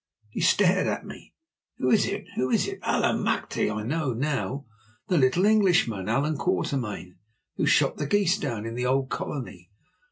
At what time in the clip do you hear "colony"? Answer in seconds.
9.11-9.69